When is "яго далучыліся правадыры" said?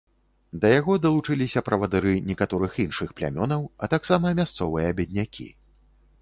0.79-2.13